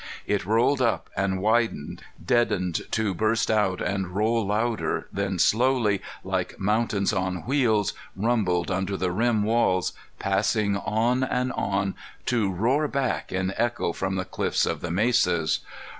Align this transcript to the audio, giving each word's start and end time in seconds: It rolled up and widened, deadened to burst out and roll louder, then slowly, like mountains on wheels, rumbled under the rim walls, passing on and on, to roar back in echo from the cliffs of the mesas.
It 0.25 0.47
rolled 0.47 0.81
up 0.81 1.11
and 1.15 1.39
widened, 1.39 2.01
deadened 2.25 2.91
to 2.93 3.13
burst 3.13 3.51
out 3.51 3.83
and 3.83 4.07
roll 4.07 4.47
louder, 4.47 5.07
then 5.13 5.37
slowly, 5.37 6.01
like 6.23 6.59
mountains 6.59 7.13
on 7.13 7.45
wheels, 7.45 7.93
rumbled 8.15 8.71
under 8.71 8.97
the 8.97 9.11
rim 9.11 9.43
walls, 9.43 9.93
passing 10.17 10.75
on 10.75 11.23
and 11.23 11.51
on, 11.51 11.93
to 12.25 12.51
roar 12.51 12.87
back 12.87 13.31
in 13.31 13.53
echo 13.57 13.93
from 13.93 14.15
the 14.15 14.25
cliffs 14.25 14.65
of 14.65 14.81
the 14.81 14.89
mesas. 14.89 15.59